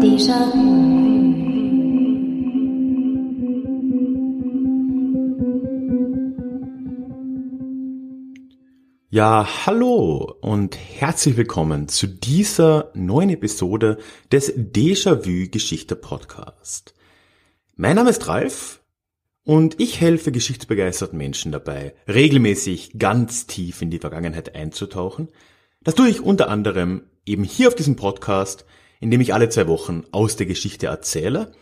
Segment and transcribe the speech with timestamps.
[0.00, 0.85] 地上
[9.16, 13.96] Ja, hallo und herzlich willkommen zu dieser neuen Episode
[14.30, 16.92] des Déjà-vu Geschichte Podcast.
[17.76, 18.82] Mein Name ist Ralf
[19.42, 25.28] und ich helfe geschichtsbegeisterten Menschen dabei, regelmäßig ganz tief in die Vergangenheit einzutauchen.
[25.82, 28.66] Das tue ich unter anderem eben hier auf diesem Podcast,
[29.00, 31.52] in dem ich alle zwei Wochen aus der Geschichte erzähle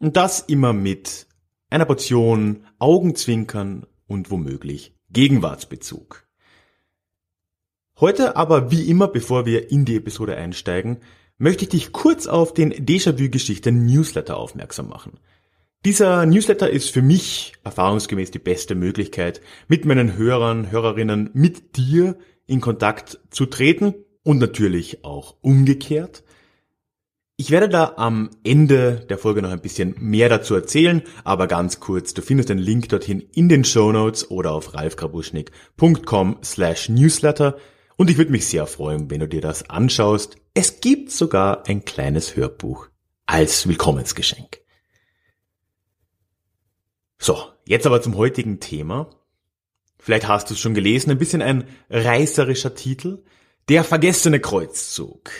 [0.00, 1.28] und das immer mit
[1.70, 6.27] einer Portion Augenzwinkern und womöglich Gegenwartsbezug.
[8.00, 10.98] Heute aber wie immer, bevor wir in die Episode einsteigen,
[11.36, 15.18] möchte ich dich kurz auf den Déjà-vu-Geschichte Newsletter aufmerksam machen.
[15.84, 22.16] Dieser Newsletter ist für mich erfahrungsgemäß die beste Möglichkeit, mit meinen Hörern, Hörerinnen, mit dir
[22.46, 26.22] in Kontakt zu treten und natürlich auch umgekehrt.
[27.36, 31.80] Ich werde da am Ende der Folge noch ein bisschen mehr dazu erzählen, aber ganz
[31.80, 37.56] kurz, du findest den Link dorthin in den Show Notes oder auf ralfgrabuschnick.com slash newsletter.
[37.98, 40.36] Und ich würde mich sehr freuen, wenn du dir das anschaust.
[40.54, 42.86] Es gibt sogar ein kleines Hörbuch
[43.26, 44.60] als Willkommensgeschenk.
[47.18, 49.10] So, jetzt aber zum heutigen Thema.
[49.98, 53.24] Vielleicht hast du es schon gelesen, ein bisschen ein reißerischer Titel.
[53.68, 55.32] Der vergessene Kreuzzug.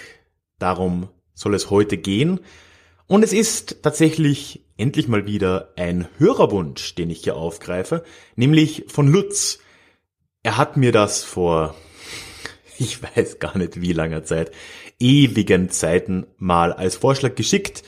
[0.59, 2.41] Darum soll es heute gehen.
[3.06, 8.03] Und es ist tatsächlich endlich mal wieder ein Hörerwunsch, den ich hier aufgreife,
[8.34, 9.61] nämlich von Lutz.
[10.42, 11.77] Er hat mir das vor
[12.80, 14.52] ich weiß gar nicht wie langer Zeit,
[14.98, 17.82] ewigen Zeiten mal als Vorschlag geschickt.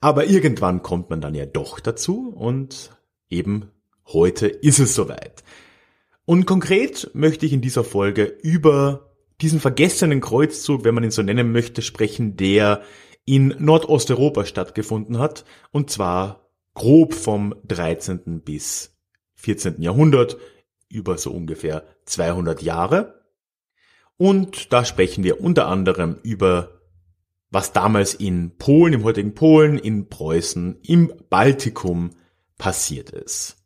[0.00, 2.90] Aber irgendwann kommt man dann ja doch dazu und
[3.30, 3.70] eben
[4.06, 5.42] heute ist es soweit.
[6.26, 11.22] Und konkret möchte ich in dieser Folge über diesen vergessenen Kreuzzug, wenn man ihn so
[11.22, 12.82] nennen möchte, sprechen, der
[13.24, 18.42] in Nordosteuropa stattgefunden hat, und zwar grob vom 13.
[18.42, 18.96] bis
[19.34, 19.80] 14.
[19.80, 20.36] Jahrhundert,
[20.88, 23.23] über so ungefähr 200 Jahre.
[24.16, 26.80] Und da sprechen wir unter anderem über
[27.50, 32.10] was damals in Polen, im heutigen Polen, in Preußen, im Baltikum
[32.58, 33.56] passiert ist.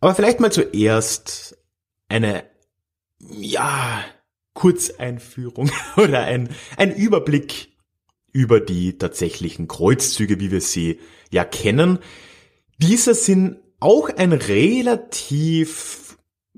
[0.00, 1.58] Aber vielleicht mal zuerst
[2.08, 2.44] eine,
[3.20, 4.04] ja,
[4.54, 7.72] Kurzeinführung oder ein, ein Überblick
[8.32, 11.00] über die tatsächlichen Kreuzzüge, wie wir sie
[11.30, 11.98] ja kennen.
[12.78, 16.11] Diese sind auch ein relativ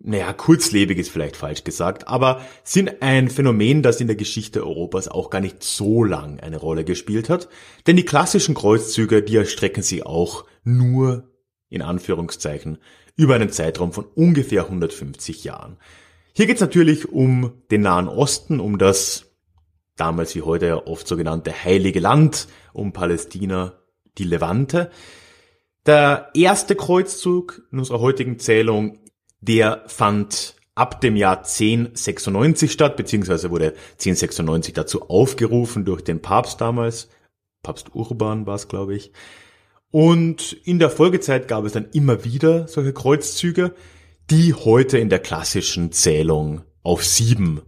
[0.06, 5.09] naja, kurzlebig ist vielleicht falsch gesagt, aber sind ein Phänomen, das in der Geschichte Europas
[5.09, 7.48] auch gar nicht so lang eine Rolle gespielt hat.
[7.87, 11.31] Denn die klassischen Kreuzzüge, die erstrecken sich auch nur,
[11.70, 12.76] in Anführungszeichen,
[13.16, 15.78] über einen Zeitraum von ungefähr 150 Jahren.
[16.34, 19.32] Hier geht es natürlich um den Nahen Osten, um das
[19.97, 23.72] damals wie heute ja oft sogenannte Heilige Land, um Palästina,
[24.19, 24.91] die Levante.
[25.87, 28.98] Der erste Kreuzzug in unserer heutigen Zählung
[29.44, 36.60] der fand ab dem Jahr 1096 statt, beziehungsweise wurde 1096 dazu aufgerufen durch den Papst
[36.60, 37.09] damals.
[37.62, 39.12] Papst Urban war es, glaube ich.
[39.91, 43.75] Und in der Folgezeit gab es dann immer wieder solche Kreuzzüge,
[44.31, 47.62] die heute in der klassischen Zählung auf sieben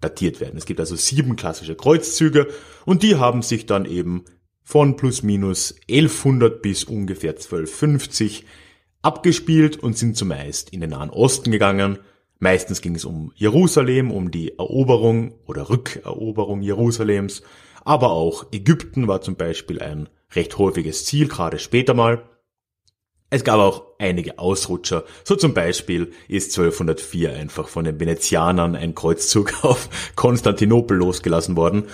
[0.00, 0.58] datiert werden.
[0.58, 2.48] Es gibt also sieben klassische Kreuzzüge
[2.84, 4.24] und die haben sich dann eben
[4.62, 8.44] von plus minus 1100 bis ungefähr 1250
[9.02, 11.98] abgespielt und sind zumeist in den Nahen Osten gegangen.
[12.38, 17.42] Meistens ging es um Jerusalem, um die Eroberung oder Rückeroberung Jerusalems,
[17.84, 22.28] aber auch Ägypten war zum Beispiel ein recht häufiges Ziel, gerade später mal.
[23.30, 28.94] Es gab auch einige Ausrutscher, so zum Beispiel ist 1204 einfach von den Venezianern ein
[28.94, 31.84] Kreuzzug auf Konstantinopel losgelassen worden.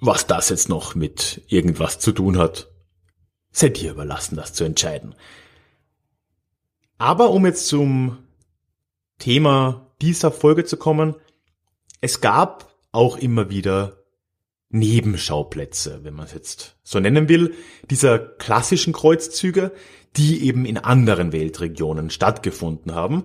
[0.00, 2.70] Was das jetzt noch mit irgendwas zu tun hat,
[3.52, 5.14] seid ihr überlassen, das zu entscheiden.
[6.98, 8.18] Aber um jetzt zum
[9.18, 11.14] Thema dieser Folge zu kommen,
[12.00, 13.98] es gab auch immer wieder
[14.70, 17.54] Nebenschauplätze, wenn man es jetzt so nennen will,
[17.90, 19.72] dieser klassischen Kreuzzüge,
[20.16, 23.24] die eben in anderen Weltregionen stattgefunden haben.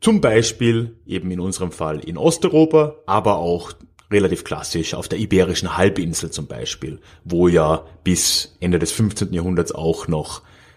[0.00, 3.72] Zum Beispiel eben in unserem Fall in Osteuropa, aber auch
[4.10, 9.32] relativ klassisch auf der Iberischen Halbinsel zum Beispiel, wo ja bis Ende des 15.
[9.32, 10.42] Jahrhunderts auch noch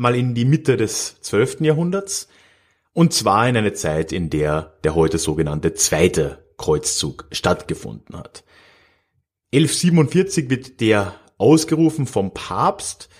[0.00, 1.60] mal in die Mitte des 12.
[1.60, 2.28] Jahrhunderts
[2.94, 8.42] und zwar in eine Zeit, in der der heute sogenannte Zweite Kreuzzug stattgefunden hat.
[9.52, 13.10] 1147 wird der ausgerufen vom Papst.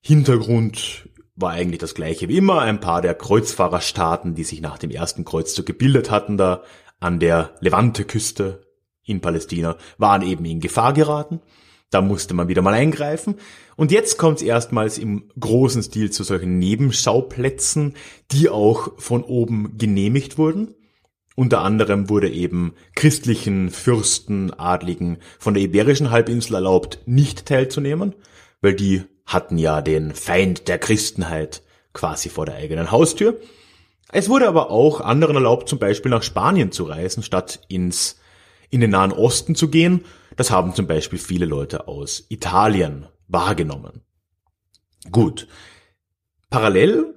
[0.00, 2.60] Hintergrund war eigentlich das gleiche wie immer.
[2.62, 6.64] Ein paar der Kreuzfahrerstaaten, die sich nach dem ersten Kreuzzug gebildet hatten, da
[6.98, 8.66] an der Levante-Küste
[9.04, 11.40] in Palästina, waren eben in Gefahr geraten.
[11.90, 13.36] Da musste man wieder mal eingreifen.
[13.76, 17.94] Und jetzt kommt es erstmals im großen Stil zu solchen Nebenschauplätzen,
[18.32, 20.74] die auch von oben genehmigt wurden.
[21.36, 28.14] Unter anderem wurde eben christlichen Fürsten, Adligen von der Iberischen Halbinsel erlaubt, nicht teilzunehmen,
[28.60, 33.40] weil die hatten ja den Feind der Christenheit quasi vor der eigenen Haustür.
[34.12, 38.20] Es wurde aber auch anderen erlaubt, zum Beispiel nach Spanien zu reisen, statt ins,
[38.70, 40.04] in den Nahen Osten zu gehen
[40.36, 44.02] das haben zum Beispiel viele Leute aus Italien wahrgenommen.
[45.10, 45.48] Gut.
[46.50, 47.14] Parallel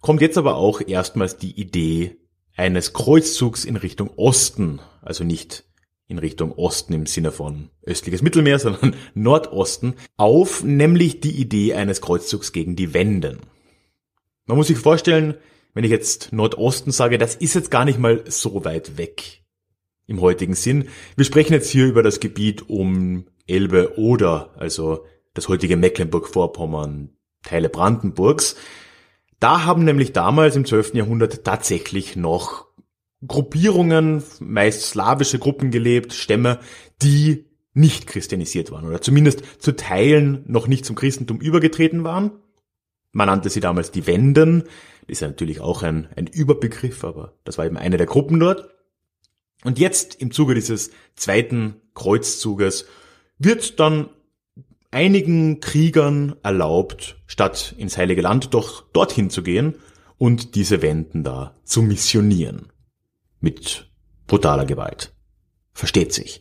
[0.00, 2.16] kommt jetzt aber auch erstmals die Idee
[2.56, 5.64] eines Kreuzzugs in Richtung Osten, also nicht
[6.08, 12.00] in Richtung Osten im Sinne von östliches Mittelmeer, sondern Nordosten, auf, nämlich die Idee eines
[12.00, 13.40] Kreuzzugs gegen die Wenden.
[14.46, 15.34] Man muss sich vorstellen,
[15.74, 19.42] wenn ich jetzt Nordosten sage, das ist jetzt gar nicht mal so weit weg
[20.06, 20.88] im heutigen Sinn.
[21.16, 25.04] Wir sprechen jetzt hier über das Gebiet um Elbe oder, also
[25.34, 27.10] das heutige Mecklenburg-Vorpommern,
[27.42, 28.56] Teile Brandenburgs.
[29.38, 30.94] Da haben nämlich damals im 12.
[30.94, 32.66] Jahrhundert tatsächlich noch
[33.26, 36.60] Gruppierungen, meist slawische Gruppen gelebt, Stämme,
[37.02, 42.32] die nicht christianisiert waren oder zumindest zu Teilen noch nicht zum Christentum übergetreten waren.
[43.12, 44.62] Man nannte sie damals die Wenden.
[44.62, 48.40] Das ist ja natürlich auch ein, ein Überbegriff, aber das war eben eine der Gruppen
[48.40, 48.75] dort.
[49.64, 52.86] Und jetzt im Zuge dieses zweiten Kreuzzuges
[53.38, 54.10] wird dann
[54.90, 59.74] einigen Kriegern erlaubt, statt ins Heilige Land doch dorthin zu gehen
[60.18, 62.72] und diese Wenden da zu missionieren.
[63.40, 63.90] Mit
[64.26, 65.12] brutaler Gewalt.
[65.72, 66.40] Versteht sich.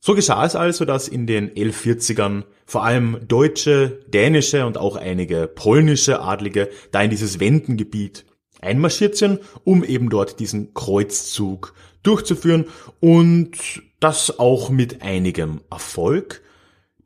[0.00, 5.48] So geschah es also, dass in den 1140ern vor allem deutsche, dänische und auch einige
[5.48, 8.24] polnische Adlige da in dieses Wendengebiet
[8.60, 12.66] einmarschiert sind, um eben dort diesen Kreuzzug durchzuführen
[13.00, 16.42] und das auch mit einigem Erfolg.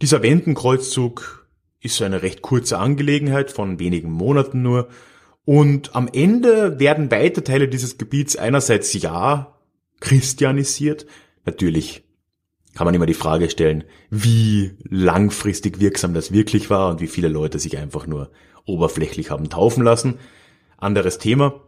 [0.01, 1.47] Dieser Wendenkreuzzug
[1.81, 4.89] ist eine recht kurze Angelegenheit von wenigen Monaten nur
[5.45, 9.59] und am Ende werden weite Teile dieses Gebiets einerseits ja
[10.01, 11.07] christianisiert,
[11.45, 12.05] natürlich
[12.75, 17.29] kann man immer die Frage stellen, wie langfristig wirksam das wirklich war und wie viele
[17.29, 18.31] Leute sich einfach nur
[18.65, 20.19] oberflächlich haben taufen lassen.
[20.79, 21.61] Anderes Thema.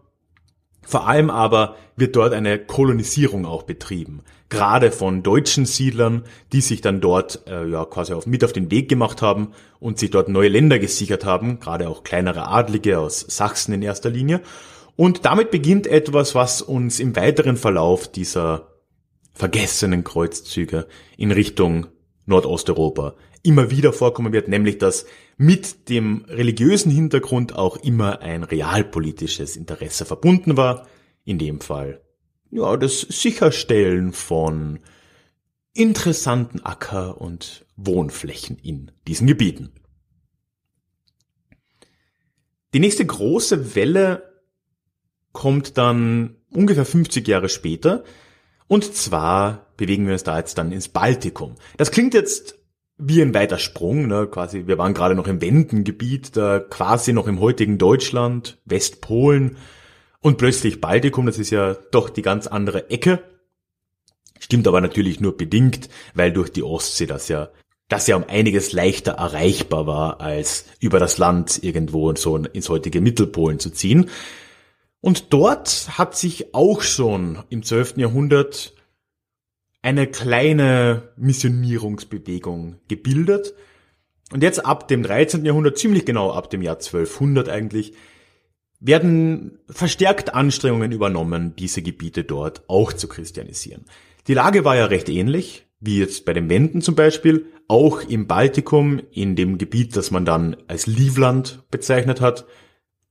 [0.87, 4.23] Vor allem aber wird dort eine Kolonisierung auch betrieben.
[4.49, 8.71] Gerade von deutschen Siedlern, die sich dann dort äh, ja quasi auf, mit auf den
[8.71, 13.21] Weg gemacht haben und sich dort neue Länder gesichert haben, gerade auch kleinere Adlige aus
[13.21, 14.41] Sachsen in erster Linie.
[14.97, 18.69] Und damit beginnt etwas, was uns im weiteren Verlauf dieser
[19.33, 20.87] vergessenen Kreuzzüge
[21.17, 21.89] in Richtung
[22.27, 29.57] Nordosteuropa immer wieder vorkommen wird, nämlich dass mit dem religiösen Hintergrund auch immer ein realpolitisches
[29.57, 30.87] Interesse verbunden war,
[31.25, 32.01] in dem Fall
[32.51, 34.79] ja das Sicherstellen von
[35.73, 39.73] interessanten Acker- und Wohnflächen in diesen Gebieten.
[42.73, 44.41] Die nächste große Welle
[45.33, 48.05] kommt dann ungefähr 50 Jahre später,
[48.69, 51.57] und zwar bewegen wir uns da jetzt dann ins Baltikum.
[51.77, 52.59] Das klingt jetzt
[52.97, 57.27] wie ein weiter Sprung, ne, quasi, wir waren gerade noch im Wendengebiet, da quasi noch
[57.27, 59.57] im heutigen Deutschland, Westpolen
[60.21, 63.23] und plötzlich Baltikum, das ist ja doch die ganz andere Ecke.
[64.39, 67.49] Stimmt aber natürlich nur bedingt, weil durch die Ostsee das ja,
[67.89, 73.01] das ja um einiges leichter erreichbar war, als über das Land irgendwo so ins heutige
[73.01, 74.11] Mittelpolen zu ziehen.
[75.01, 77.99] Und dort hat sich auch schon im 12.
[77.99, 78.74] Jahrhundert
[79.85, 83.53] eine kleine Missionierungsbewegung gebildet.
[84.33, 85.45] Und jetzt ab dem 13.
[85.45, 87.93] Jahrhundert, ziemlich genau ab dem Jahr 1200 eigentlich,
[88.81, 93.85] werden verstärkt Anstrengungen übernommen, diese Gebiete dort auch zu christianisieren.
[94.27, 98.27] Die Lage war ja recht ähnlich, wie jetzt bei den Wenden zum Beispiel, auch im
[98.27, 102.47] Baltikum, in dem Gebiet, das man dann als Livland bezeichnet hat,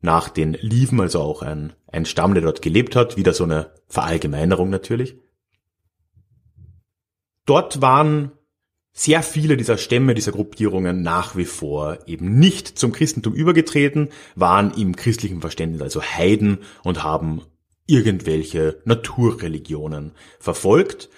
[0.01, 3.71] nach den Liven, also auch ein, ein Stamm, der dort gelebt hat, wieder so eine
[3.87, 5.17] Verallgemeinerung natürlich.
[7.45, 8.31] Dort waren
[8.93, 14.71] sehr viele dieser Stämme, dieser Gruppierungen nach wie vor eben nicht zum Christentum übergetreten, waren
[14.71, 17.41] im christlichen Verständnis also Heiden und haben
[17.87, 21.09] irgendwelche Naturreligionen verfolgt.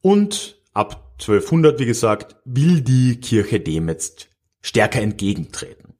[0.00, 4.28] Und ab 1200, wie gesagt, will die Kirche dem jetzt
[4.62, 5.94] stärker entgegentreten.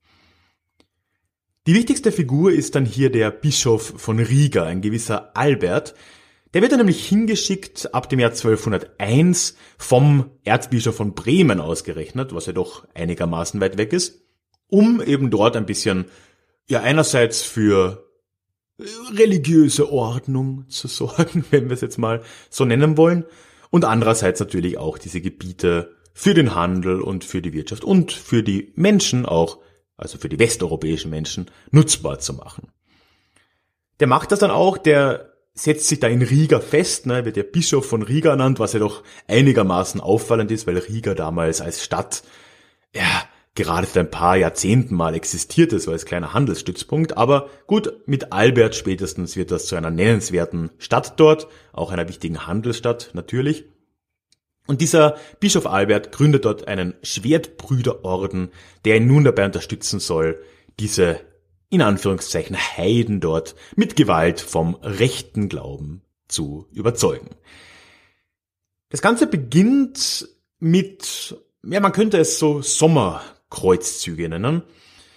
[1.67, 5.95] Die wichtigste Figur ist dann hier der Bischof von Riga, ein gewisser Albert,
[6.55, 12.47] der wird dann nämlich hingeschickt ab dem Jahr 1201 vom Erzbischof von Bremen ausgerechnet, was
[12.47, 14.23] ja doch einigermaßen weit weg ist,
[14.69, 16.07] um eben dort ein bisschen,
[16.67, 18.09] ja einerseits für
[19.13, 23.25] religiöse Ordnung zu sorgen, wenn wir es jetzt mal so nennen wollen,
[23.71, 28.45] und andererseits natürlich auch diese Gebiete für den Handel und für die Wirtschaft und für
[28.45, 29.59] die Menschen auch,
[29.97, 32.69] also für die westeuropäischen Menschen, nutzbar zu machen.
[33.99, 37.45] Der macht das dann auch, der setzt sich da in Riga fest, ne, wird der
[37.45, 42.25] Bischof von Riga ernannt, was ja doch einigermaßen auffallend ist, weil Riga damals als Stadt,
[42.95, 47.17] ja, gerade für ein paar Jahrzehnten mal existiert ist, so als kleiner Handelsstützpunkt.
[47.17, 52.47] Aber gut, mit Albert spätestens wird das zu einer nennenswerten Stadt dort, auch einer wichtigen
[52.47, 53.65] Handelsstadt natürlich.
[54.67, 58.51] Und dieser Bischof Albert gründet dort einen Schwertbrüderorden,
[58.85, 60.43] der ihn nun dabei unterstützen soll,
[60.81, 61.21] diese
[61.71, 67.31] in Anführungszeichen Heiden dort mit Gewalt vom rechten Glauben zu überzeugen.
[68.91, 70.29] Das Ganze beginnt
[70.61, 74.63] mit, ja, man könnte es so Sommerkreuzzüge nennen.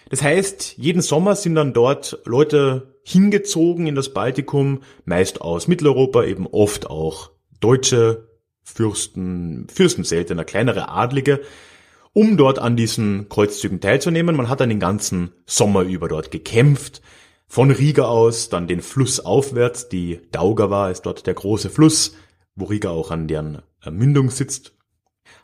[0.10, 6.24] Das heißt, jeden Sommer sind dann dort Leute hingezogen in das Baltikum, meist aus Mitteleuropa,
[6.24, 8.28] eben oft auch deutsche
[8.64, 11.42] Fürsten, Fürsten seltener, kleinere Adlige,
[12.18, 14.36] um dort an diesen Kreuzzügen teilzunehmen.
[14.36, 17.04] Man hat dann den ganzen Sommer über dort gekämpft.
[17.46, 19.88] Von Riga aus, dann den Fluss aufwärts.
[19.88, 22.16] Die Daugava ist dort der große Fluss,
[22.56, 24.74] wo Riga auch an deren Mündung sitzt.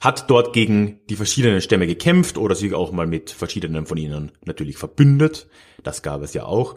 [0.02, 4.32] Hat dort gegen die verschiedenen Stämme gekämpft oder sich auch mal mit verschiedenen von ihnen
[4.44, 5.48] natürlich verbündet.
[5.84, 6.76] Das gab es ja auch.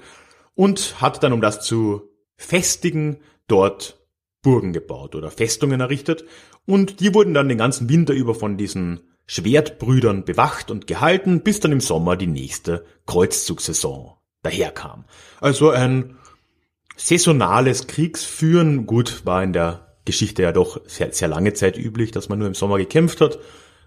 [0.55, 2.03] Und hat dann, um das zu
[2.37, 3.99] festigen, dort
[4.43, 6.27] Burgen gebaut oder Festungen errichtet.
[6.67, 11.61] Und die wurden dann den ganzen Winter über von diesen Schwertbrüdern bewacht und gehalten, bis
[11.61, 15.05] dann im Sommer die nächste Kreuzzugsaison daherkam.
[15.41, 16.17] Also ein
[16.97, 22.29] saisonales Kriegsführen, gut, war in der Geschichte ja doch sehr, sehr lange Zeit üblich, dass
[22.29, 23.39] man nur im Sommer gekämpft hat.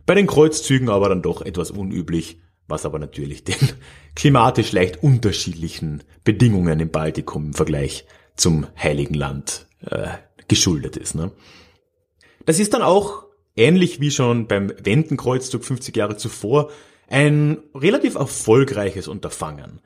[0.06, 3.56] Bei den Kreuzzügen aber dann doch etwas unüblich, was aber natürlich den
[4.16, 8.06] klimatisch leicht unterschiedlichen Bedingungen im Baltikum im Vergleich
[8.36, 10.10] zum Heiligen Land äh,
[10.48, 11.16] geschuldet ist.
[11.16, 11.32] Ne?
[12.46, 16.72] Das ist dann auch ähnlich wie schon beim Wendenkreuzzug 50 Jahre zuvor,
[17.08, 19.82] ein relativ erfolgreiches Unterfangen.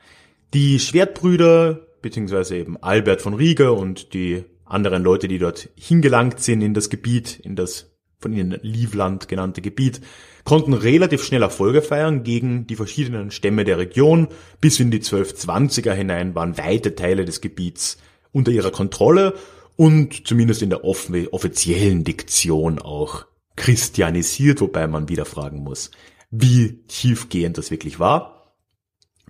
[0.54, 6.62] Die Schwertbrüder, beziehungsweise eben Albert von Rieger und die anderen Leute, die dort hingelangt sind
[6.62, 10.02] in das Gebiet, in das von ihnen Livland genannte Gebiet,
[10.44, 14.28] konnten relativ schnell Erfolge feiern gegen die verschiedenen Stämme der Region.
[14.62, 17.98] Bis in die 1220er hinein waren weite Teile des Gebiets
[18.32, 19.36] unter ihrer Kontrolle
[19.76, 25.92] und zumindest in der offiziellen Diktion auch christianisiert, wobei man wieder fragen muss,
[26.32, 28.56] wie tiefgehend das wirklich war.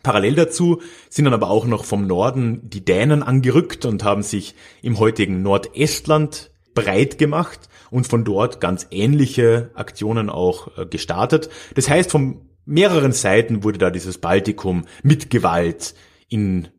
[0.03, 4.53] Parallel dazu sind dann aber auch noch vom Norden die Dänen angerückt und haben sich
[4.81, 11.49] im heutigen Nordestland breit gemacht und von dort ganz ähnliche Aktionen auch äh, gestartet.
[11.75, 15.95] Das heißt, von mehreren Seiten wurde da dieses Baltikum mit Gewalt
[16.27, 16.69] in,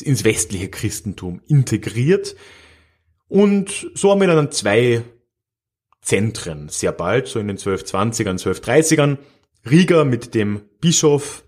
[0.00, 2.36] ins westliche Christentum integriert.
[3.28, 5.02] Und so haben wir dann zwei
[6.02, 9.18] Zentren sehr bald, so in den 1220ern, 1230ern.
[9.68, 11.44] Riga mit dem Bischof,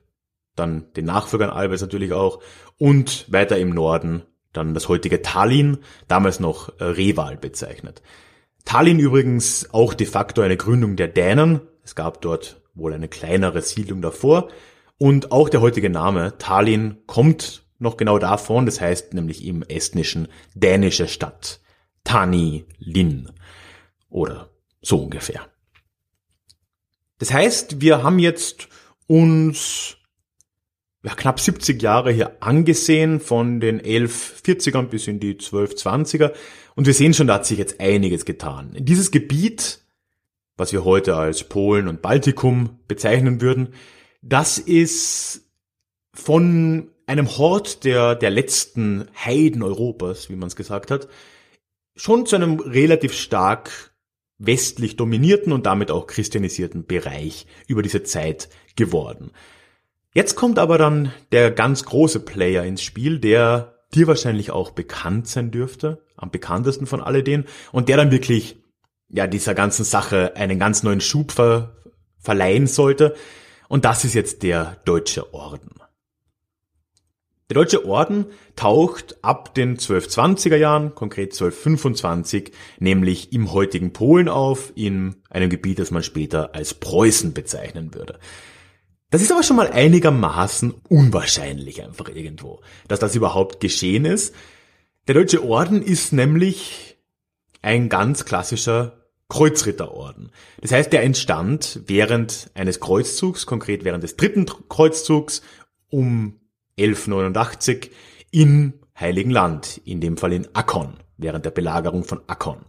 [0.56, 2.40] dann den Nachfolgern Albers natürlich auch
[2.78, 4.22] und weiter im Norden
[4.54, 8.02] dann das heutige Tallinn, damals noch äh, Reval bezeichnet.
[8.64, 11.60] Tallinn übrigens auch de facto eine Gründung der Dänen.
[11.82, 14.48] Es gab dort wohl eine kleinere Siedlung davor.
[14.96, 20.28] Und auch der heutige Name Tallinn kommt noch genau davon, das heißt nämlich im estnischen
[20.54, 21.60] dänische Stadt.
[22.04, 23.30] Tani Lin
[24.14, 25.48] oder so ungefähr.
[27.18, 28.68] Das heißt, wir haben jetzt
[29.08, 29.96] uns
[31.02, 36.32] ja, knapp 70 Jahre hier angesehen, von den 1140ern bis in die 1220er.
[36.76, 38.76] Und wir sehen schon, da hat sich jetzt einiges getan.
[38.78, 39.80] Dieses Gebiet,
[40.56, 43.74] was wir heute als Polen und Baltikum bezeichnen würden,
[44.22, 45.42] das ist
[46.14, 51.08] von einem Hort der, der letzten Heiden Europas, wie man es gesagt hat,
[51.96, 53.93] schon zu einem relativ stark
[54.38, 59.30] westlich dominierten und damit auch christianisierten Bereich über diese Zeit geworden.
[60.12, 65.28] Jetzt kommt aber dann der ganz große Player ins Spiel, der dir wahrscheinlich auch bekannt
[65.28, 68.62] sein dürfte, am bekanntesten von alledem, und der dann wirklich,
[69.08, 71.76] ja, dieser ganzen Sache einen ganz neuen Schub ver
[72.18, 73.14] verleihen sollte.
[73.68, 75.83] Und das ist jetzt der Deutsche Orden.
[77.50, 84.72] Der Deutsche Orden taucht ab den 1220er Jahren, konkret 1225, nämlich im heutigen Polen auf,
[84.74, 88.18] in einem Gebiet, das man später als Preußen bezeichnen würde.
[89.10, 94.34] Das ist aber schon mal einigermaßen unwahrscheinlich einfach irgendwo, dass das überhaupt geschehen ist.
[95.06, 96.96] Der Deutsche Orden ist nämlich
[97.60, 100.30] ein ganz klassischer Kreuzritterorden.
[100.62, 105.42] Das heißt, der entstand während eines Kreuzzugs, konkret während des dritten Kreuzzugs
[105.90, 106.40] um
[106.78, 107.90] 1189
[108.30, 112.64] in Heiligen Land, in dem Fall in Akkon, während der Belagerung von Akkon.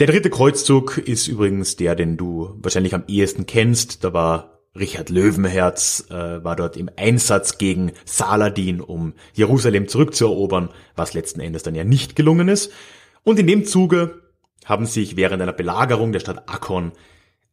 [0.00, 4.02] Der dritte Kreuzzug ist übrigens der, den du wahrscheinlich am ehesten kennst.
[4.02, 11.14] Da war Richard Löwenherz, äh, war dort im Einsatz gegen Saladin, um Jerusalem zurückzuerobern, was
[11.14, 12.72] letzten Endes dann ja nicht gelungen ist.
[13.22, 14.20] Und in dem Zuge
[14.64, 16.92] haben sich während einer Belagerung der Stadt Akkon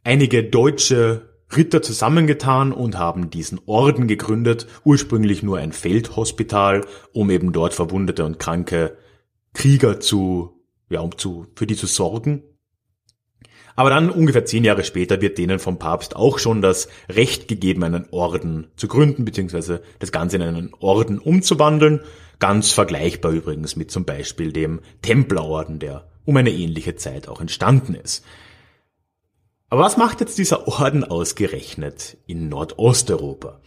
[0.03, 7.51] einige deutsche Ritter zusammengetan und haben diesen Orden gegründet, ursprünglich nur ein Feldhospital, um eben
[7.51, 8.98] dort verwundete und kranke
[9.53, 12.43] Krieger zu, ja, um zu, für die zu sorgen.
[13.75, 17.84] Aber dann ungefähr zehn Jahre später wird denen vom Papst auch schon das Recht gegeben,
[17.84, 22.01] einen Orden zu gründen, beziehungsweise das Ganze in einen Orden umzuwandeln.
[22.39, 27.96] Ganz vergleichbar übrigens mit zum Beispiel dem Templerorden, der um eine ähnliche Zeit auch entstanden
[27.96, 28.25] ist.
[29.72, 33.62] Aber was macht jetzt dieser Orden ausgerechnet in Nordosteuropa?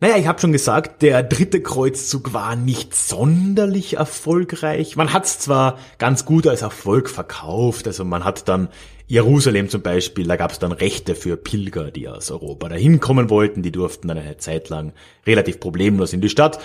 [0.00, 4.96] Naja, ich habe schon gesagt, der dritte Kreuzzug war nicht sonderlich erfolgreich.
[4.96, 8.70] Man hat es zwar ganz gut als Erfolg verkauft, also man hat dann
[9.06, 13.28] Jerusalem zum Beispiel, da gab es dann Rechte für Pilger, die aus Europa dahin kommen
[13.28, 14.94] wollten, die durften dann eine Zeit lang
[15.26, 16.58] relativ problemlos in die Stadt.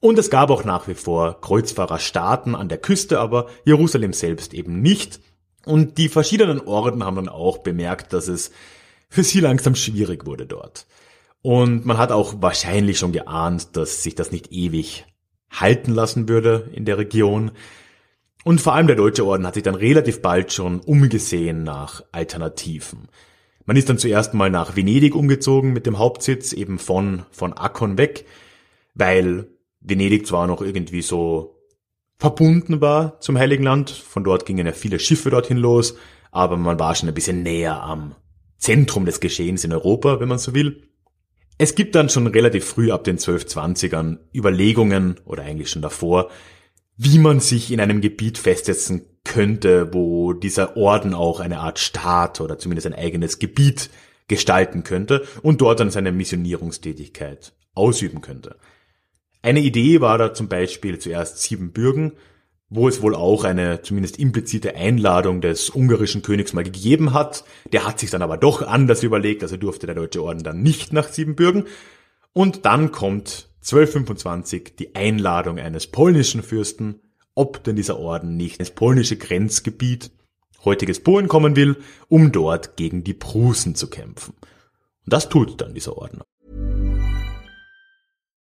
[0.00, 4.80] Und es gab auch nach wie vor Kreuzfahrerstaaten an der Küste, aber Jerusalem selbst eben
[4.80, 5.20] nicht.
[5.68, 8.52] Und die verschiedenen Orden haben dann auch bemerkt, dass es
[9.10, 10.86] für sie langsam schwierig wurde dort.
[11.42, 15.04] Und man hat auch wahrscheinlich schon geahnt, dass sich das nicht ewig
[15.50, 17.50] halten lassen würde in der Region.
[18.44, 23.08] Und vor allem der Deutsche Orden hat sich dann relativ bald schon umgesehen nach Alternativen.
[23.66, 27.98] Man ist dann zuerst mal nach Venedig umgezogen mit dem Hauptsitz eben von, von Akkon
[27.98, 28.24] weg,
[28.94, 29.48] weil
[29.80, 31.57] Venedig zwar noch irgendwie so
[32.18, 33.90] verbunden war zum Heiligen Land.
[33.90, 35.96] Von dort gingen ja viele Schiffe dorthin los,
[36.30, 38.14] aber man war schon ein bisschen näher am
[38.58, 40.88] Zentrum des Geschehens in Europa, wenn man so will.
[41.58, 46.30] Es gibt dann schon relativ früh ab den 1220ern Überlegungen, oder eigentlich schon davor,
[46.96, 52.40] wie man sich in einem Gebiet festsetzen könnte, wo dieser Orden auch eine Art Staat
[52.40, 53.90] oder zumindest ein eigenes Gebiet
[54.26, 58.56] gestalten könnte und dort dann seine Missionierungstätigkeit ausüben könnte.
[59.42, 62.12] Eine Idee war da zum Beispiel zuerst Siebenbürgen,
[62.70, 67.44] wo es wohl auch eine zumindest implizite Einladung des ungarischen Königs mal gegeben hat.
[67.72, 70.92] Der hat sich dann aber doch anders überlegt, also durfte der Deutsche Orden dann nicht
[70.92, 71.64] nach Siebenbürgen.
[72.32, 77.00] Und dann kommt 1225 die Einladung eines polnischen Fürsten,
[77.34, 80.10] ob denn dieser Orden nicht ins polnische Grenzgebiet,
[80.64, 81.76] heutiges Polen kommen will,
[82.08, 84.34] um dort gegen die Prusen zu kämpfen.
[85.04, 86.20] Und das tut dann dieser Orden.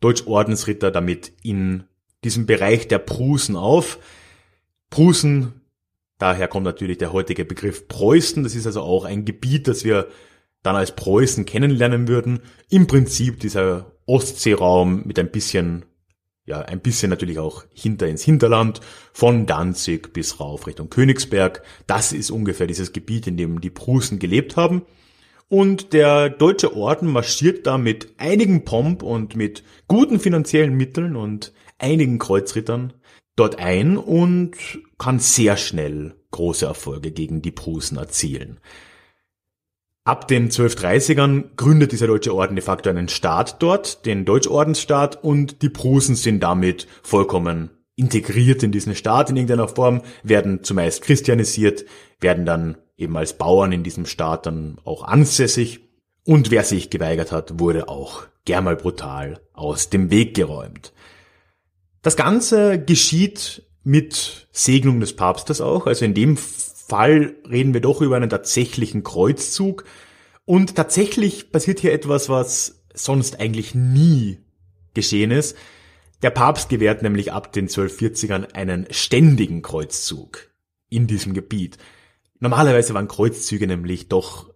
[0.00, 1.84] Deutschordensritter damit in
[2.24, 3.98] diesem Bereich der Prusen auf.
[4.90, 5.60] Prusen,
[6.18, 8.42] daher kommt natürlich der heutige Begriff Preußen.
[8.42, 10.08] Das ist also auch ein Gebiet, das wir
[10.62, 12.40] dann als Preußen kennenlernen würden.
[12.68, 15.84] Im Prinzip dieser Ostseeraum mit ein bisschen,
[16.44, 18.80] ja, ein bisschen natürlich auch hinter ins Hinterland,
[19.12, 21.62] von Danzig bis rauf Richtung Königsberg.
[21.86, 24.82] Das ist ungefähr dieses Gebiet, in dem die Prusen gelebt haben.
[25.48, 31.52] Und der Deutsche Orden marschiert da mit einigem Pomp und mit guten finanziellen Mitteln und
[31.78, 32.92] einigen Kreuzrittern
[33.36, 34.56] dort ein und
[34.98, 38.58] kann sehr schnell große Erfolge gegen die Prusen erzielen.
[40.04, 45.62] Ab den 1230ern gründet dieser Deutsche Orden de facto einen Staat dort, den Deutschordensstaat, und
[45.62, 51.84] die Prusen sind damit vollkommen integriert in diesen Staat in irgendeiner Form, werden zumeist christianisiert,
[52.20, 55.80] werden dann eben als Bauern in diesem Staat dann auch ansässig
[56.24, 60.92] und wer sich geweigert hat, wurde auch gern mal brutal aus dem Weg geräumt.
[62.02, 68.00] Das Ganze geschieht mit Segnung des Papstes auch, also in dem Fall reden wir doch
[68.00, 69.84] über einen tatsächlichen Kreuzzug
[70.44, 74.38] und tatsächlich passiert hier etwas, was sonst eigentlich nie
[74.94, 75.56] geschehen ist.
[76.22, 80.50] Der Papst gewährt nämlich ab den 1240ern einen ständigen Kreuzzug
[80.88, 81.78] in diesem Gebiet.
[82.38, 84.52] Normalerweise waren Kreuzzüge nämlich doch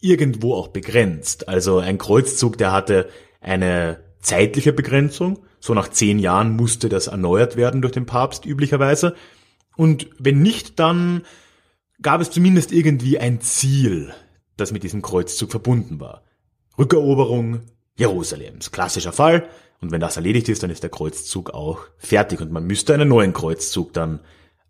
[0.00, 1.48] irgendwo auch begrenzt.
[1.48, 3.08] Also ein Kreuzzug, der hatte
[3.40, 5.40] eine zeitliche Begrenzung.
[5.58, 9.14] So nach zehn Jahren musste das erneuert werden durch den Papst üblicherweise.
[9.76, 11.22] Und wenn nicht, dann
[12.02, 14.12] gab es zumindest irgendwie ein Ziel,
[14.56, 16.24] das mit diesem Kreuzzug verbunden war.
[16.78, 17.60] Rückeroberung
[17.96, 18.70] Jerusalems.
[18.70, 19.48] Klassischer Fall.
[19.80, 23.08] Und wenn das erledigt ist, dann ist der Kreuzzug auch fertig und man müsste einen
[23.08, 24.20] neuen Kreuzzug dann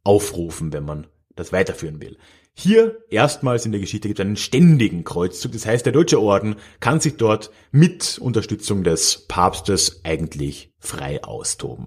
[0.05, 2.17] aufrufen, wenn man das weiterführen will.
[2.55, 5.53] Hier erstmals in der Geschichte gibt es einen ständigen Kreuzzug.
[5.53, 11.87] Das heißt, der Deutsche Orden kann sich dort mit Unterstützung des Papstes eigentlich frei austoben.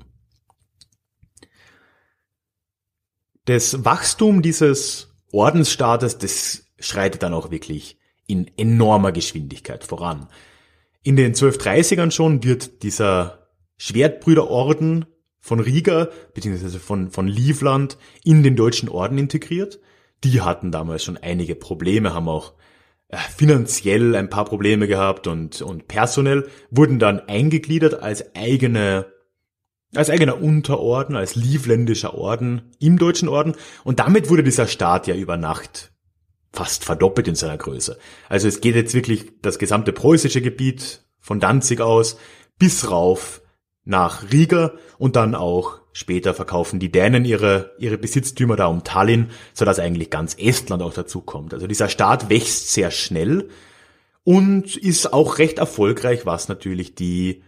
[3.45, 10.27] Das Wachstum dieses Ordensstaates, das schreitet dann auch wirklich in enormer Geschwindigkeit voran.
[11.03, 15.05] In den 1230ern schon wird dieser Schwertbrüderorden
[15.41, 19.81] von Riga beziehungsweise von, von Livland in den deutschen Orden integriert.
[20.23, 22.53] Die hatten damals schon einige Probleme, haben auch
[23.09, 29.11] äh, finanziell ein paar Probleme gehabt und, und personell wurden dann eingegliedert als eigene
[29.95, 35.13] als eigener Unterorden, als livländischer Orden im deutschen Orden und damit wurde dieser Staat ja
[35.13, 35.92] über Nacht
[36.53, 37.97] fast verdoppelt in seiner Größe.
[38.29, 42.17] Also es geht jetzt wirklich das gesamte preußische Gebiet von Danzig aus
[42.59, 43.41] bis rauf
[43.83, 49.31] nach Riga und dann auch später verkaufen die Dänen ihre, ihre Besitztümer da um Tallinn,
[49.53, 51.53] sodass eigentlich ganz Estland auch dazu kommt.
[51.53, 53.49] Also dieser Staat wächst sehr schnell
[54.23, 57.43] und ist auch recht erfolgreich, was natürlich die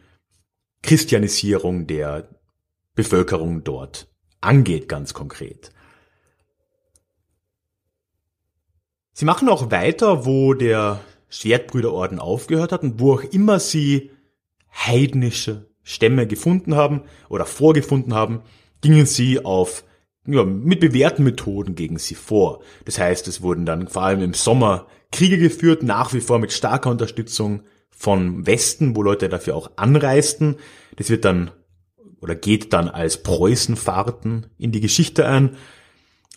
[0.83, 2.29] Christianisierung der
[2.95, 4.07] Bevölkerung dort
[4.41, 5.71] angeht, ganz konkret.
[9.17, 10.99] Sie machen auch weiter, wo der
[11.29, 14.11] Schwertbrüderorden aufgehört hat und wo auch immer sie
[14.73, 18.41] heidnische Stämme gefunden haben oder vorgefunden haben,
[18.81, 19.85] gingen sie auf
[20.27, 22.59] ja, mit bewährten Methoden gegen sie vor.
[22.83, 26.51] Das heißt, es wurden dann vor allem im Sommer Kriege geführt, nach wie vor mit
[26.51, 30.57] starker Unterstützung von Westen, wo Leute dafür auch anreisten.
[30.97, 31.51] Das wird dann
[32.19, 35.55] oder geht dann als Preußenfahrten in die Geschichte ein.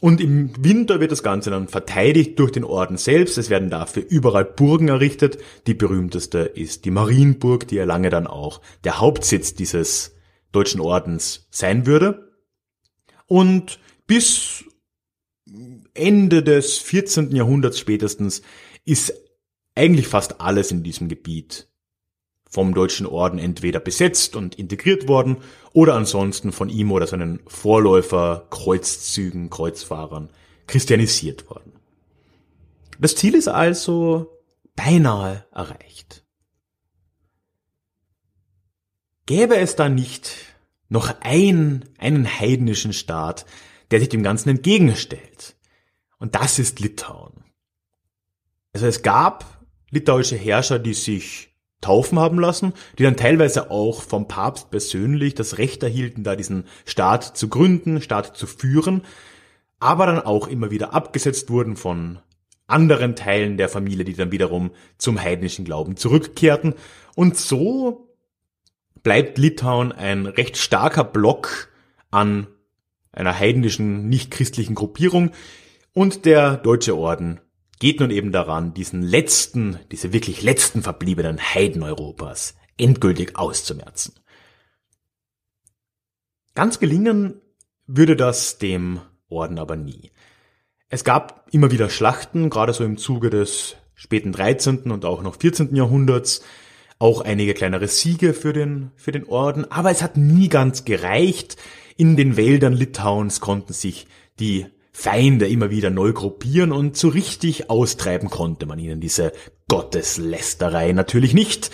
[0.00, 3.36] Und im Winter wird das Ganze dann verteidigt durch den Orden selbst.
[3.36, 5.38] Es werden dafür überall Burgen errichtet.
[5.66, 10.14] Die berühmteste ist die Marienburg, die ja lange dann auch der Hauptsitz dieses
[10.52, 12.32] deutschen Ordens sein würde.
[13.26, 14.64] Und bis
[15.94, 17.34] Ende des 14.
[17.34, 18.42] Jahrhunderts spätestens
[18.84, 19.12] ist
[19.74, 21.67] eigentlich fast alles in diesem Gebiet
[22.48, 25.38] vom Deutschen Orden entweder besetzt und integriert worden
[25.72, 30.30] oder ansonsten von ihm oder seinen Vorläufer Kreuzzügen, Kreuzfahrern
[30.66, 31.72] christianisiert worden.
[32.98, 34.38] Das Ziel ist also
[34.74, 36.24] beinahe erreicht.
[39.26, 40.36] Gäbe es da nicht
[40.88, 43.44] noch ein, einen heidnischen Staat,
[43.90, 45.56] der sich dem Ganzen entgegenstellt?
[46.18, 47.44] Und das ist Litauen.
[48.72, 51.47] Also es gab litauische Herrscher, die sich
[51.80, 56.64] taufen haben lassen, die dann teilweise auch vom Papst persönlich das Recht erhielten, da diesen
[56.84, 59.02] Staat zu gründen, Staat zu führen,
[59.78, 62.18] aber dann auch immer wieder abgesetzt wurden von
[62.66, 66.74] anderen Teilen der Familie, die dann wiederum zum heidnischen Glauben zurückkehrten.
[67.14, 68.08] Und so
[69.02, 71.68] bleibt Litauen ein recht starker Block
[72.10, 72.46] an
[73.12, 75.30] einer heidnischen, nicht christlichen Gruppierung
[75.94, 77.40] und der Deutsche Orden
[77.78, 84.14] geht nun eben daran, diesen letzten, diese wirklich letzten verbliebenen Heiden Europas endgültig auszumerzen.
[86.54, 87.40] Ganz gelingen
[87.86, 90.10] würde das dem Orden aber nie.
[90.88, 94.90] Es gab immer wieder Schlachten, gerade so im Zuge des späten 13.
[94.90, 95.74] und auch noch 14.
[95.76, 96.42] Jahrhunderts,
[96.98, 101.56] auch einige kleinere Siege für den, für den Orden, aber es hat nie ganz gereicht.
[101.96, 104.06] In den Wäldern Litauens konnten sich
[104.40, 104.66] die
[105.00, 109.30] Feinde immer wieder neu gruppieren und so richtig austreiben konnte man ihnen diese
[109.68, 111.70] Gotteslästerei natürlich nicht.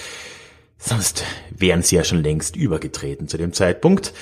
[0.76, 4.12] Sonst wären sie ja schon längst übergetreten zu dem Zeitpunkt.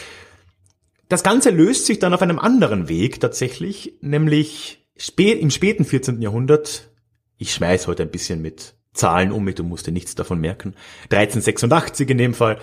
[1.08, 6.22] Das Ganze löst sich dann auf einem anderen Weg tatsächlich, nämlich spät, im späten 14.
[6.22, 6.88] Jahrhundert
[7.38, 10.76] Ich schmeiß heute ein bisschen mit Zahlen um mich, du musst dir nichts davon merken.
[11.10, 12.60] 1386 in dem Fall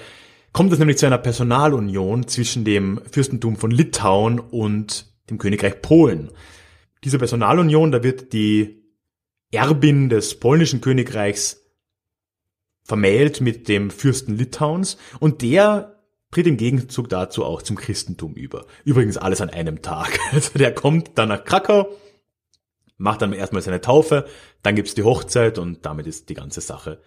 [0.54, 6.32] kommt es nämlich zu einer Personalunion zwischen dem Fürstentum von Litauen und dem Königreich Polen.
[7.04, 8.84] Diese Personalunion, da wird die
[9.52, 11.65] Erbin des polnischen Königreichs
[12.84, 15.96] vermählt mit dem Fürsten Litauens und der
[16.32, 18.65] tritt im Gegenzug dazu auch zum Christentum über.
[18.84, 20.20] Übrigens alles an einem Tag.
[20.32, 21.89] Also der kommt dann nach Krakau,
[22.98, 24.28] macht dann erstmal seine Taufe,
[24.62, 27.02] dann gibt's die Hochzeit und damit ist die ganze Sache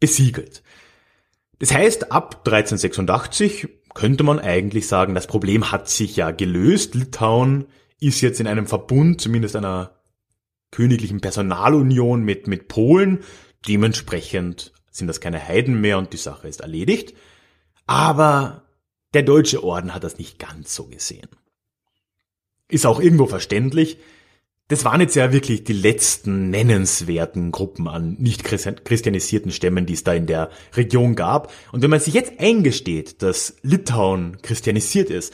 [0.00, 0.62] besiegelt.
[1.58, 6.94] Das heißt, ab 1386 könnte man eigentlich sagen, das Problem hat sich ja gelöst.
[6.94, 7.66] Litauen
[7.98, 9.90] ist jetzt in einem Verbund, zumindest einer
[10.70, 13.24] königlichen Personalunion mit, mit Polen.
[13.66, 17.16] Dementsprechend sind das keine Heiden mehr und die Sache ist erledigt.
[17.86, 18.68] Aber
[19.14, 21.26] der Deutsche Orden hat das nicht ganz so gesehen.
[22.68, 23.98] Ist auch irgendwo verständlich.
[24.68, 30.04] Das waren jetzt ja wirklich die letzten nennenswerten Gruppen an nicht christianisierten Stämmen, die es
[30.04, 31.50] da in der Region gab.
[31.72, 35.32] Und wenn man sich jetzt eingesteht, dass Litauen christianisiert ist,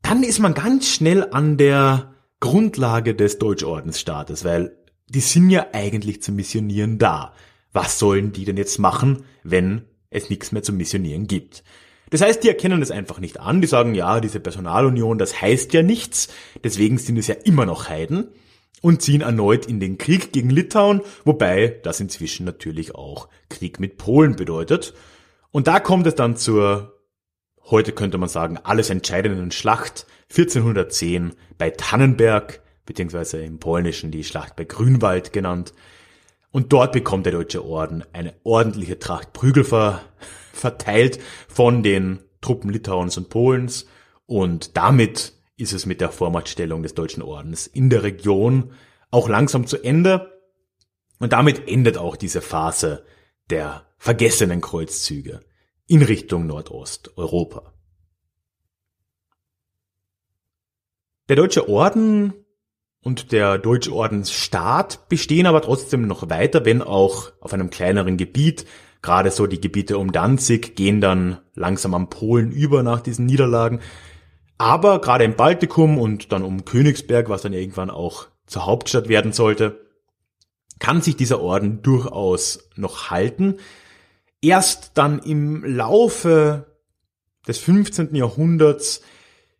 [0.00, 4.74] dann ist man ganz schnell an der Grundlage des Deutschordensstaates, weil
[5.06, 7.34] die sind ja eigentlich zum Missionieren da.
[7.74, 11.62] Was sollen die denn jetzt machen, wenn es nichts mehr zum Missionieren gibt?
[12.08, 13.60] Das heißt, die erkennen es einfach nicht an.
[13.60, 16.28] Die sagen, ja, diese Personalunion, das heißt ja nichts.
[16.64, 18.28] Deswegen sind es ja immer noch Heiden
[18.82, 23.96] und ziehen erneut in den Krieg gegen Litauen, wobei das inzwischen natürlich auch Krieg mit
[23.96, 24.92] Polen bedeutet.
[25.50, 27.00] Und da kommt es dann zur,
[27.70, 34.56] heute könnte man sagen, alles entscheidenden Schlacht 1410 bei Tannenberg, beziehungsweise im Polnischen die Schlacht
[34.56, 35.72] bei Grünwald genannt.
[36.50, 40.02] Und dort bekommt der Deutsche Orden eine ordentliche Tracht Prügel ver
[40.52, 41.18] verteilt
[41.48, 43.86] von den Truppen Litauens und Polens
[44.26, 48.72] und damit ist es mit der Vormachtstellung des Deutschen Ordens in der Region
[49.10, 50.40] auch langsam zu Ende
[51.18, 53.04] und damit endet auch diese Phase
[53.50, 55.40] der vergessenen Kreuzzüge
[55.86, 57.72] in Richtung Nordosteuropa.
[61.28, 62.32] Der Deutsche Orden
[63.02, 68.66] und der Deutsche Ordensstaat bestehen aber trotzdem noch weiter, wenn auch auf einem kleineren Gebiet,
[69.02, 73.80] Gerade so die Gebiete um Danzig gehen dann langsam am Polen über nach diesen Niederlagen.
[74.62, 79.32] Aber gerade im Baltikum und dann um Königsberg, was dann irgendwann auch zur Hauptstadt werden
[79.32, 79.80] sollte,
[80.78, 83.56] kann sich dieser Orden durchaus noch halten.
[84.40, 86.76] Erst dann im Laufe
[87.48, 88.14] des 15.
[88.14, 89.02] Jahrhunderts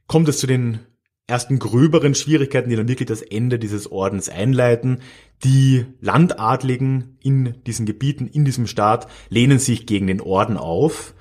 [0.06, 0.78] kommt es zu den
[1.26, 5.00] ersten gröberen Schwierigkeiten, die dann wirklich das Ende dieses Ordens einleiten.
[5.42, 11.14] Die Landadligen in diesen Gebieten, in diesem Staat, lehnen sich gegen den Orden auf.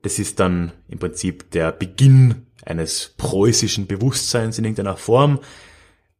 [0.00, 5.40] Das ist dann im Prinzip der Beginn eines preußischen Bewusstseins in irgendeiner Form.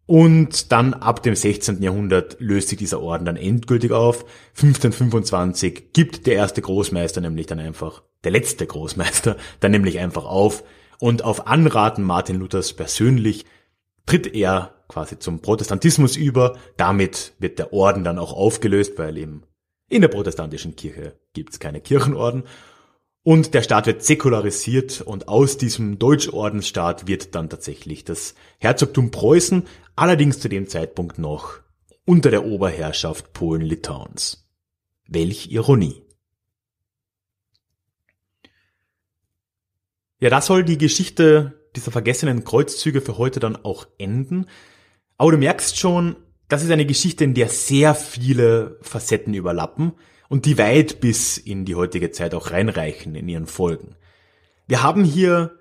[0.06, 1.82] Und dann ab dem 16.
[1.82, 4.24] Jahrhundert löst sich dieser Orden dann endgültig auf.
[4.56, 10.64] 1525 gibt der erste Großmeister nämlich dann einfach, der letzte Großmeister, dann nämlich einfach auf
[10.98, 13.44] und auf Anraten Martin Luthers persönlich
[14.06, 16.56] tritt er quasi zum Protestantismus über.
[16.78, 19.42] Damit wird der Orden dann auch aufgelöst, weil eben
[19.88, 22.44] in der protestantischen Kirche gibt's keine Kirchenorden.
[23.28, 29.64] Und der Staat wird säkularisiert und aus diesem Deutschordensstaat wird dann tatsächlich das Herzogtum Preußen,
[29.96, 31.60] allerdings zu dem Zeitpunkt noch
[32.06, 34.48] unter der Oberherrschaft Polen-Litauens.
[35.06, 36.00] Welch Ironie.
[40.20, 44.46] Ja, das soll die Geschichte dieser vergessenen Kreuzzüge für heute dann auch enden.
[45.18, 46.16] Aber du merkst schon,
[46.48, 49.92] das ist eine Geschichte, in der sehr viele Facetten überlappen
[50.28, 53.96] und die weit bis in die heutige Zeit auch reinreichen in ihren Folgen.
[54.66, 55.52] Wir haben hier,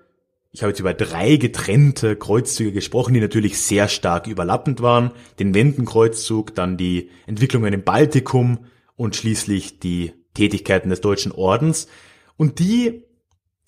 [0.52, 5.12] ich habe jetzt über drei getrennte Kreuzzüge gesprochen, die natürlich sehr stark überlappend waren.
[5.38, 11.88] Den Wendenkreuzzug, dann die Entwicklungen im Baltikum und schließlich die Tätigkeiten des Deutschen Ordens.
[12.36, 13.04] Und die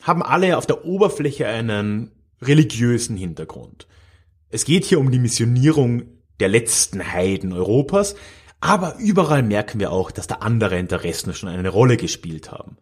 [0.02, 3.86] haben alle auf der Oberfläche einen religiösen Hintergrund.
[4.50, 6.02] Es geht hier um die Missionierung
[6.40, 8.16] der letzten Heiden Europas,
[8.60, 12.76] aber überall merken wir auch, dass da andere Interessen schon eine Rolle gespielt haben.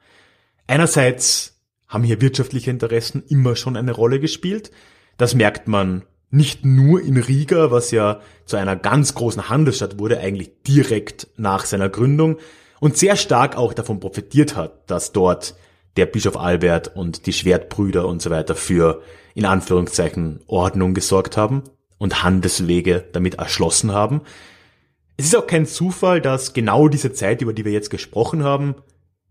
[0.67, 4.71] Einerseits haben hier wirtschaftliche Interessen immer schon eine Rolle gespielt.
[5.17, 10.21] Das merkt man nicht nur in Riga, was ja zu einer ganz großen Handelsstadt wurde,
[10.21, 12.39] eigentlich direkt nach seiner Gründung
[12.81, 15.55] und sehr stark auch davon profitiert hat, dass dort
[15.97, 19.03] der Bischof Albert und die Schwertbrüder und so weiter für,
[19.35, 21.65] in Anführungszeichen, Ordnung gesorgt haben
[21.97, 24.21] und Handelswege damit erschlossen haben.
[25.21, 28.77] Es ist auch kein Zufall, dass genau diese Zeit, über die wir jetzt gesprochen haben,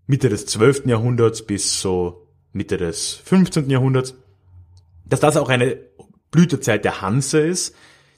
[0.06, 0.86] Mitte des 12.
[0.86, 3.70] Jahrhunderts bis so Mitte des 15.
[3.70, 4.14] Jahrhunderts,
[5.06, 5.78] dass das auch eine
[6.30, 7.74] Blütezeit der Hanse ist,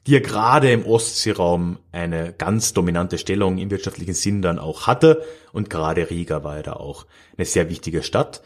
[0.07, 5.23] die ja gerade im Ostseeraum eine ganz dominante Stellung im wirtschaftlichen Sinn dann auch hatte.
[5.53, 7.05] Und gerade Riga war ja da auch
[7.37, 8.41] eine sehr wichtige Stadt.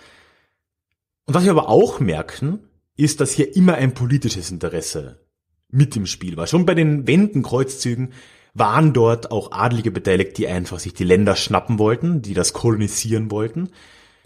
[1.23, 5.21] Und was wir aber auch merken, ist, dass hier immer ein politisches Interesse
[5.69, 6.45] mit im Spiel war.
[6.45, 8.12] Schon bei den Wendenkreuzzügen
[8.53, 13.31] waren dort auch Adlige beteiligt, die einfach sich die Länder schnappen wollten, die das kolonisieren
[13.31, 13.69] wollten.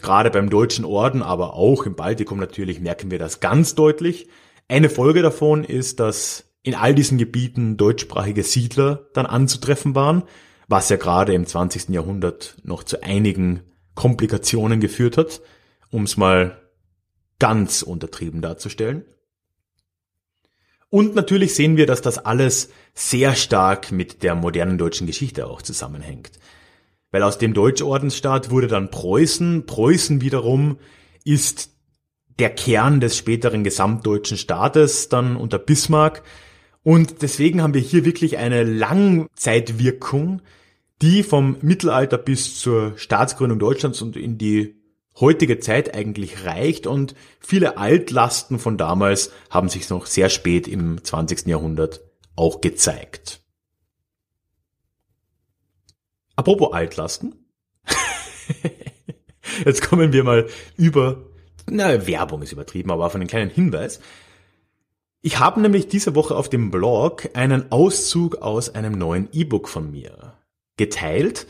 [0.00, 4.28] Gerade beim Deutschen Orden, aber auch im Baltikum natürlich merken wir das ganz deutlich.
[4.68, 10.24] Eine Folge davon ist, dass in all diesen Gebieten deutschsprachige Siedler dann anzutreffen waren,
[10.68, 11.88] was ja gerade im 20.
[11.88, 13.62] Jahrhundert noch zu einigen
[13.94, 15.40] Komplikationen geführt hat,
[15.90, 16.60] um es mal
[17.38, 19.04] ganz untertrieben darzustellen.
[20.90, 25.62] Und natürlich sehen wir, dass das alles sehr stark mit der modernen deutschen Geschichte auch
[25.62, 26.32] zusammenhängt.
[27.10, 29.66] Weil aus dem Deutschordensstaat wurde dann Preußen.
[29.66, 30.78] Preußen wiederum
[31.24, 31.70] ist
[32.38, 36.22] der Kern des späteren gesamtdeutschen Staates dann unter Bismarck.
[36.82, 40.40] Und deswegen haben wir hier wirklich eine Langzeitwirkung,
[41.02, 44.77] die vom Mittelalter bis zur Staatsgründung Deutschlands und in die
[45.20, 51.02] heutige Zeit eigentlich reicht und viele Altlasten von damals haben sich noch sehr spät im
[51.02, 51.46] 20.
[51.46, 52.02] Jahrhundert
[52.36, 53.40] auch gezeigt.
[56.36, 57.34] Apropos Altlasten.
[59.64, 61.24] Jetzt kommen wir mal über,
[61.68, 64.00] na, Werbung ist übertrieben, aber auf einen kleinen Hinweis.
[65.20, 69.90] Ich habe nämlich diese Woche auf dem Blog einen Auszug aus einem neuen E-Book von
[69.90, 70.34] mir
[70.76, 71.48] geteilt.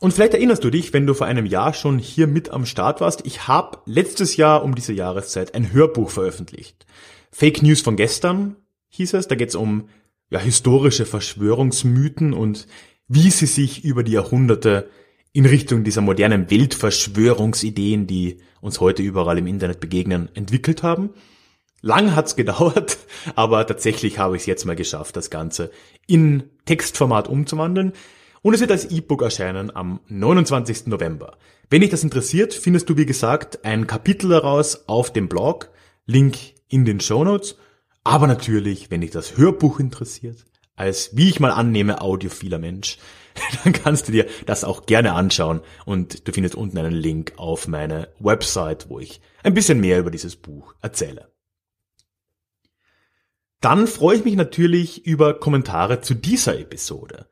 [0.00, 3.02] Und vielleicht erinnerst du dich, wenn du vor einem Jahr schon hier mit am Start
[3.02, 6.86] warst, ich habe letztes Jahr um diese Jahreszeit ein Hörbuch veröffentlicht.
[7.30, 8.56] Fake News von gestern
[8.88, 9.88] hieß es, da geht es um
[10.30, 12.66] ja, historische Verschwörungsmythen und
[13.08, 14.88] wie sie sich über die Jahrhunderte
[15.32, 21.10] in Richtung dieser modernen Weltverschwörungsideen, die uns heute überall im Internet begegnen, entwickelt haben.
[21.82, 22.96] Lang hat's gedauert,
[23.34, 25.70] aber tatsächlich habe ich es jetzt mal geschafft, das Ganze
[26.06, 27.92] in Textformat umzuwandeln.
[28.42, 30.86] Und es wird als E-Book erscheinen am 29.
[30.86, 31.36] November.
[31.68, 35.70] Wenn dich das interessiert, findest du wie gesagt ein Kapitel daraus auf dem Blog,
[36.06, 37.56] Link in den Show Notes.
[38.02, 42.96] Aber natürlich, wenn dich das Hörbuch interessiert, als wie ich mal annehme audiophiler Mensch,
[43.64, 47.68] dann kannst du dir das auch gerne anschauen und du findest unten einen Link auf
[47.68, 51.30] meine Website, wo ich ein bisschen mehr über dieses Buch erzähle.
[53.60, 57.26] Dann freue ich mich natürlich über Kommentare zu dieser Episode.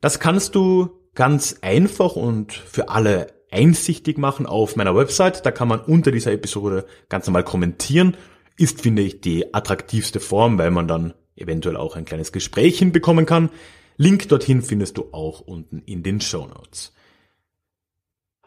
[0.00, 5.44] Das kannst du ganz einfach und für alle einsichtig machen auf meiner Website.
[5.44, 8.16] Da kann man unter dieser Episode ganz normal kommentieren.
[8.56, 13.26] Ist, finde ich, die attraktivste Form, weil man dann eventuell auch ein kleines Gespräch hinbekommen
[13.26, 13.50] kann.
[13.96, 16.92] Link dorthin findest du auch unten in den Show Notes.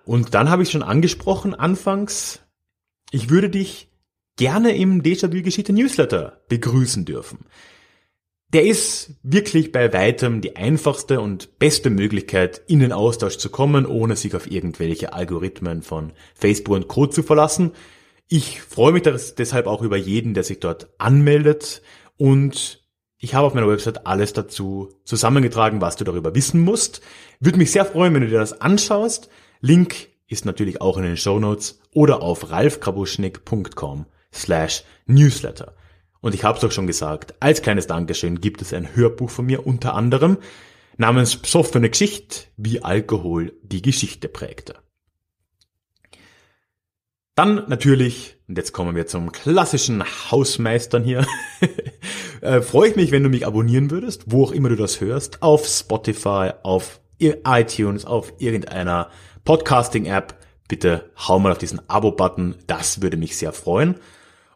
[0.06, 2.42] Und dann habe ich schon angesprochen anfangs,
[3.12, 3.90] ich würde dich
[4.38, 7.40] gerne im Déjà-vu Geschichte Newsletter begrüßen dürfen.
[8.54, 13.86] Der ist wirklich bei weitem die einfachste und beste Möglichkeit, in den Austausch zu kommen,
[13.86, 17.08] ohne sich auf irgendwelche Algorithmen von Facebook und Co.
[17.08, 17.72] zu verlassen.
[18.28, 21.82] Ich freue mich deshalb auch über jeden, der sich dort anmeldet
[22.18, 22.82] und
[23.24, 27.02] ich habe auf meiner Website alles dazu zusammengetragen, was du darüber wissen musst.
[27.40, 29.30] Würde mich sehr freuen, wenn du dir das anschaust.
[29.62, 35.76] Link ist natürlich auch in den Show Notes oder auf ralfkrabuschnick.com slash newsletter.
[36.22, 39.46] Und ich habe es auch schon gesagt, als kleines Dankeschön gibt es ein Hörbuch von
[39.46, 40.38] mir unter anderem
[40.98, 44.76] namens Psoffene Geschichte, wie Alkohol die Geschichte prägte.
[47.34, 51.26] Dann natürlich, und jetzt kommen wir zum klassischen Hausmeistern hier,
[52.42, 55.42] äh, freue ich mich, wenn du mich abonnieren würdest, wo auch immer du das hörst,
[55.42, 59.10] auf Spotify, auf iTunes, auf irgendeiner
[59.46, 60.36] Podcasting-App.
[60.68, 63.96] Bitte hau mal auf diesen Abo-Button, das würde mich sehr freuen.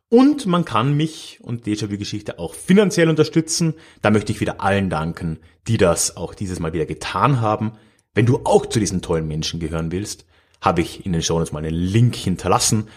[0.10, 3.74] Und man kann mich und Déjà-vu-Geschichte auch finanziell unterstützen.
[4.02, 7.74] Da möchte ich wieder allen danken, die das auch dieses Mal wieder getan haben.
[8.14, 10.26] Wenn du auch zu diesen tollen Menschen gehören willst,
[10.62, 12.88] habe ich in den Show Notes mal einen Link hinterlassen.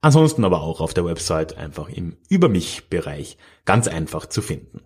[0.00, 4.82] Ansonsten aber auch auf der Website einfach im Über mich-Bereich ganz einfach zu finden.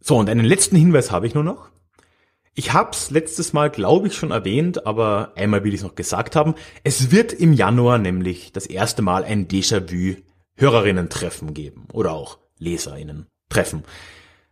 [0.00, 1.70] So, und einen letzten Hinweis habe ich nur noch.
[2.56, 6.36] Ich hab's letztes Mal, glaube ich, schon erwähnt, aber einmal will ich es noch gesagt
[6.36, 6.54] haben.
[6.84, 10.16] Es wird im Januar nämlich das erste Mal ein Déjà-vu
[10.56, 13.82] Hörerinnen-Treffen geben oder auch Leserinnen-Treffen.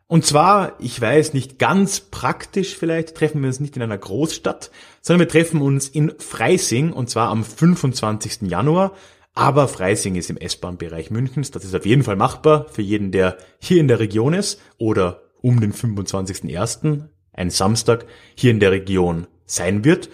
[0.09, 4.72] Und zwar, ich weiß nicht ganz praktisch vielleicht, treffen wir uns nicht in einer Großstadt,
[5.00, 8.42] sondern wir treffen uns in Freising und zwar am 25.
[8.42, 8.94] Januar.
[9.32, 11.53] Aber Freising ist im S-Bahn-Bereich Münchens.
[11.53, 15.22] Das ist auf jeden Fall machbar für jeden, der hier in der Region ist oder
[15.40, 20.09] um den 25.01 ein Samstag hier in der Region sein wird.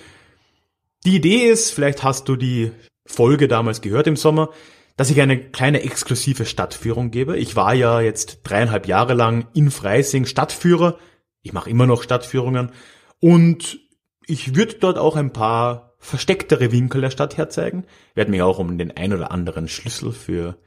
[1.04, 2.72] Die Idee ist, vielleicht hast du die
[3.06, 4.50] Folge damals gehört im Sommer,
[4.96, 7.38] dass ich eine kleine exklusive Stadtführung gebe.
[7.38, 10.98] Ich war ja jetzt dreieinhalb Jahre lang in Freising Stadtführer.
[11.42, 12.72] Ich mache immer noch Stadtführungen.
[13.20, 13.78] Und
[14.26, 17.84] ich würde dort auch ein paar verstecktere Winkel der Stadt herzeigen.
[18.14, 20.58] Werde mich auch um den ein oder anderen Schlüssel für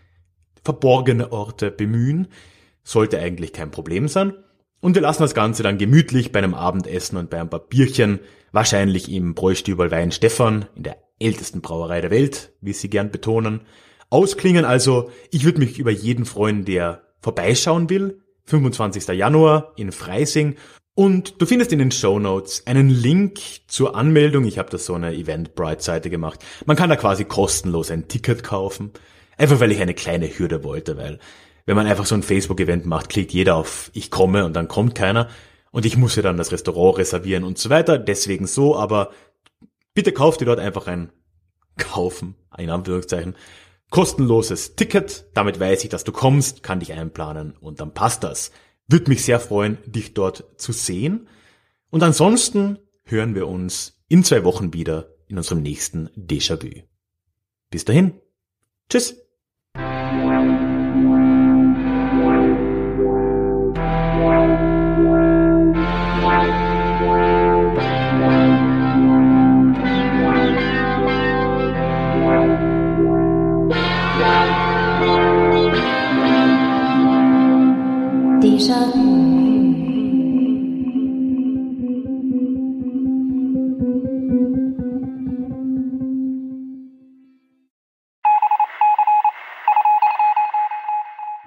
[0.63, 2.27] verborgene Orte bemühen.
[2.83, 4.33] Sollte eigentlich kein Problem sein.
[4.81, 8.19] Und wir lassen das Ganze dann gemütlich bei einem Abendessen und bei ein paar Bierchen,
[8.51, 13.61] wahrscheinlich im Bräustübel Wein Stefan, in der ältesten Brauerei der Welt, wie sie gern betonen,
[14.09, 14.65] ausklingen.
[14.65, 18.21] Also ich würde mich über jeden freuen, der vorbeischauen will.
[18.45, 19.07] 25.
[19.09, 20.55] Januar in Freising.
[20.93, 24.45] Und du findest in den Show Notes einen Link zur Anmeldung.
[24.45, 26.43] Ich habe da so eine Eventbrite-Seite gemacht.
[26.65, 28.91] Man kann da quasi kostenlos ein Ticket kaufen.
[29.37, 31.19] Einfach weil ich eine kleine Hürde wollte, weil
[31.65, 34.95] wenn man einfach so ein Facebook-Event macht, klickt jeder auf Ich komme und dann kommt
[34.95, 35.29] keiner.
[35.71, 37.97] Und ich muss ja dann das Restaurant reservieren und so weiter.
[37.97, 39.11] Deswegen so, aber
[39.93, 41.11] bitte kauft ihr dort einfach ein
[41.77, 43.35] Kaufen, in Anführungszeichen,
[43.89, 45.25] kostenloses Ticket.
[45.33, 48.51] Damit weiß ich, dass du kommst, kann dich einplanen und dann passt das.
[48.87, 51.27] Würde mich sehr freuen, dich dort zu sehen.
[51.89, 56.83] Und ansonsten hören wir uns in zwei Wochen wieder in unserem nächsten Déjà-vu.
[57.69, 58.19] Bis dahin.
[58.89, 59.15] Tschüss.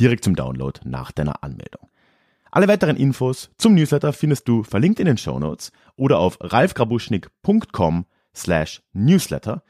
[0.00, 1.88] direkt zum Download nach deiner Anmeldung.
[2.50, 8.06] Alle weiteren Infos zum Newsletter findest du verlinkt in den Show Notes oder auf ralfgrabuschnick.com
[8.34, 9.62] slash newsletter.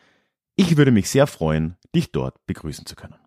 [0.57, 3.20] Ich würde mich sehr freuen, dich dort begrüßen zu können.